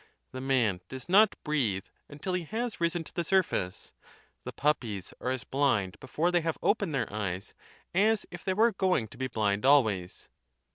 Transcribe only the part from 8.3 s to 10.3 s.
if they were going to be blind always.